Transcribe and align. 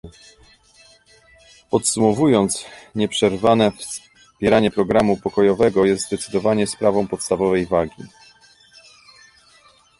Podsumowując, 1.69 2.65
nieprzerwane 2.95 3.71
wspieranie 3.71 4.71
programu 4.71 5.17
pokojowego 5.17 5.85
jest 5.85 6.05
zdecydowanie 6.07 6.67
sprawą 6.67 7.07
podstawowej 7.07 7.65
wagi 7.65 8.03